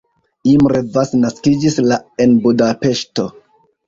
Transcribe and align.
Imre 0.51 0.79
Vas 0.95 1.11
naskiĝis 1.25 1.77
la 1.89 1.99
en 2.25 2.33
Budapeŝto. 2.47 3.27